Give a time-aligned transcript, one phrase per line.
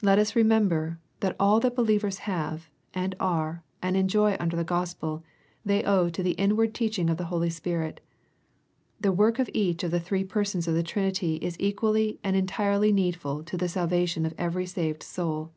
[0.00, 5.22] Let us remember, that all that believers have, and are, and enjoy under the Gospel,
[5.62, 8.00] they owe to the inward teaching of the Holy Spirit.
[8.98, 12.92] The work of each of the three Persons of the Trinity is equally and entirely
[12.92, 15.52] needful to the salvation of every saved soul.